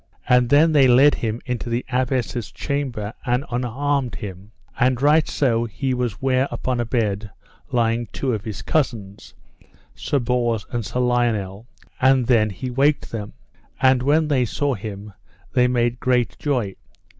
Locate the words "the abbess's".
1.69-2.51